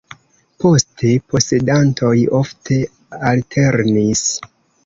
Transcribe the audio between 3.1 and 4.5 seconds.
alternis.